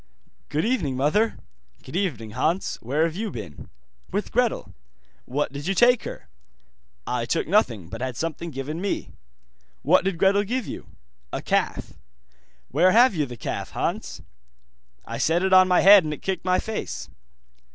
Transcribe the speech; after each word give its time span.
'Good 0.49 0.65
evening, 0.65 0.97
mother.' 0.97 1.37
'Good 1.83 1.95
evening, 1.95 2.31
Hans. 2.31 2.77
Where 2.81 3.03
have 3.03 3.15
you 3.15 3.29
been?' 3.29 3.69
'With 4.09 4.31
Gretel.' 4.31 4.73
'What 5.25 5.53
did 5.53 5.67
you 5.67 5.75
take 5.75 6.05
her?' 6.05 6.27
'I 7.05 7.25
took 7.27 7.47
nothing, 7.47 7.87
but 7.87 8.01
had 8.01 8.17
something 8.17 8.49
given 8.49 8.81
me.' 8.81 9.11
'What 9.83 10.03
did 10.03 10.17
Gretel 10.17 10.43
give 10.43 10.65
you?' 10.65 10.87
'A 11.31 11.43
calf.' 11.43 11.93
'Where 12.69 12.93
have 12.93 13.13
you 13.13 13.27
the 13.27 13.37
calf, 13.37 13.73
Hans?' 13.77 14.23
'I 15.05 15.19
set 15.19 15.43
it 15.43 15.53
on 15.53 15.67
my 15.67 15.81
head 15.81 16.03
and 16.03 16.11
it 16.15 16.23
kicked 16.23 16.45
my 16.45 16.57
face. 16.57 17.07